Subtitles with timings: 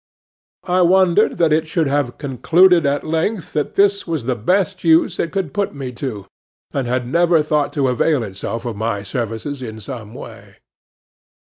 [0.65, 5.19] I wondered that it should have concluded at length that this was the best use
[5.19, 6.25] it could put me to,
[6.71, 10.55] and had never thought to avail itself of my services in some way.